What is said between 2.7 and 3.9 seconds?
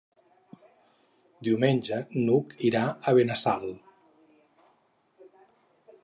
a Benassal.